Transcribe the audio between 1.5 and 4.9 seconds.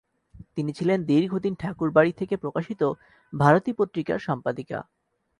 ঠাকুরবাড়ি থেকে প্রকাশিত 'ভারতী' পত্রিকার সম্পাদিকা।